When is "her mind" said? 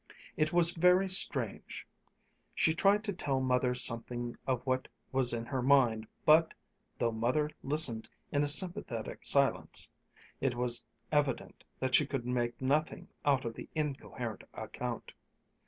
5.45-6.07